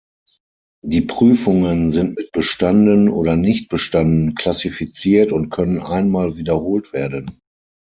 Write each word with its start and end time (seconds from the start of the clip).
Die 0.83 1.01
Prüfungen 1.01 1.91
sind 1.91 2.15
mit 2.15 2.31
"bestanden" 2.31 3.07
oder 3.07 3.35
"nicht 3.35 3.69
bestanden" 3.69 4.33
klassifiziert 4.33 5.31
und 5.31 5.49
können 5.51 5.79
einmal 5.79 6.37
wiederholt 6.37 6.91
werden. 6.91 7.37